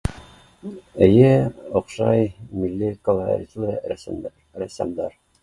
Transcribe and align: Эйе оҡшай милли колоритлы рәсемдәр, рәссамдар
Эйе 1.07 1.29
оҡшай 1.81 2.25
милли 2.63 2.91
колоритлы 3.11 3.71
рәсемдәр, 3.95 4.35
рәссамдар 4.65 5.17